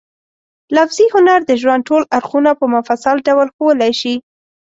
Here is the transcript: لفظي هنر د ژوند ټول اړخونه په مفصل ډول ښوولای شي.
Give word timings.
لفظي 0.75 1.05
هنر 1.13 1.39
د 1.45 1.51
ژوند 1.61 1.81
ټول 1.89 2.03
اړخونه 2.17 2.51
په 2.59 2.65
مفصل 2.75 3.15
ډول 3.27 3.47
ښوولای 3.55 3.93
شي. 4.01 4.15